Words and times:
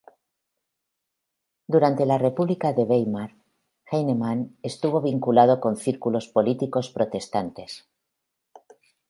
Durante 1.73 2.07
la 2.07 2.17
República 2.23 2.73
de 2.73 2.85
Weimar 2.91 3.35
Heinemann 3.85 4.57
estuvo 4.63 4.99
vinculado 4.99 5.59
con 5.59 5.77
círculos 5.85 6.27
políticos 6.27 6.89
protestantes. 6.89 7.87